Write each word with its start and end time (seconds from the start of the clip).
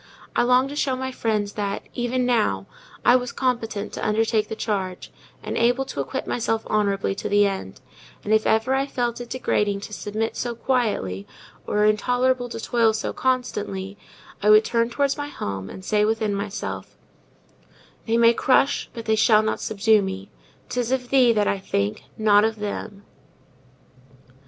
I 0.35 0.41
longed 0.41 0.69
to 0.69 0.75
show 0.75 0.95
my 0.95 1.11
friends 1.11 1.53
that, 1.53 1.83
even 1.93 2.25
now, 2.25 2.65
I 3.05 3.15
was 3.15 3.31
competent 3.31 3.93
to 3.93 4.03
undertake 4.03 4.47
the 4.47 4.55
charge, 4.55 5.11
and 5.43 5.55
able 5.55 5.85
to 5.85 6.01
acquit 6.01 6.25
myself 6.25 6.65
honourably 6.65 7.13
to 7.13 7.29
the 7.29 7.45
end; 7.45 7.81
and 8.23 8.33
if 8.33 8.47
ever 8.47 8.73
I 8.73 8.87
felt 8.87 9.21
it 9.21 9.29
degrading 9.29 9.81
to 9.81 9.93
submit 9.93 10.35
so 10.35 10.55
quietly, 10.55 11.27
or 11.67 11.85
intolerable 11.85 12.49
to 12.49 12.59
toil 12.59 12.93
so 12.93 13.13
constantly, 13.13 13.95
I 14.41 14.49
would 14.49 14.65
turn 14.65 14.89
towards 14.89 15.17
my 15.17 15.27
home, 15.27 15.69
and 15.69 15.85
say 15.85 16.03
within 16.03 16.33
myself— 16.33 16.97
They 18.07 18.17
may 18.17 18.33
crush, 18.33 18.89
but 18.95 19.05
they 19.05 19.13
shall 19.15 19.43
not 19.43 19.61
subdue 19.61 20.01
me! 20.01 20.31
'Tis 20.69 20.91
of 20.91 21.09
thee 21.11 21.31
that 21.31 21.47
I 21.47 21.59
think, 21.59 22.05
not 22.17 22.43
of 22.43 22.55
them. 22.55 23.03